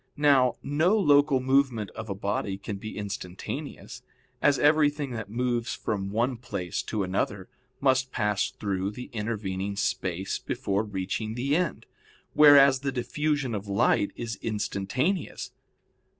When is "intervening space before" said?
9.13-10.81